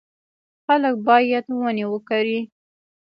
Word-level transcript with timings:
خلک 0.65 0.95
باید 1.07 1.45
ونې 1.59 1.85
وکري. 1.91 2.39